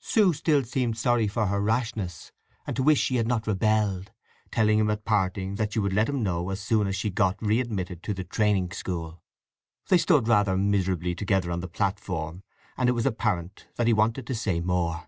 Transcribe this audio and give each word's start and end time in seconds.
Sue 0.00 0.32
still 0.32 0.64
seemed 0.64 0.96
sorry 0.96 1.28
for 1.28 1.44
her 1.48 1.60
rashness, 1.60 2.32
and 2.66 2.74
to 2.74 2.82
wish 2.82 2.98
she 3.02 3.16
had 3.16 3.28
not 3.28 3.46
rebelled; 3.46 4.12
telling 4.50 4.78
him 4.78 4.88
at 4.88 5.04
parting 5.04 5.56
that 5.56 5.74
she 5.74 5.78
would 5.78 5.92
let 5.92 6.08
him 6.08 6.22
know 6.22 6.48
as 6.48 6.58
soon 6.58 6.86
as 6.86 6.96
she 6.96 7.10
got 7.10 7.36
re 7.42 7.60
admitted 7.60 8.02
to 8.02 8.14
the 8.14 8.24
training 8.24 8.72
school. 8.72 9.22
They 9.88 9.98
stood 9.98 10.26
rather 10.26 10.56
miserably 10.56 11.14
together 11.14 11.50
on 11.50 11.60
the 11.60 11.68
platform; 11.68 12.42
and 12.78 12.88
it 12.88 12.92
was 12.92 13.04
apparent 13.04 13.66
that 13.76 13.86
he 13.86 13.92
wanted 13.92 14.26
to 14.26 14.34
say 14.34 14.58
more. 14.62 15.06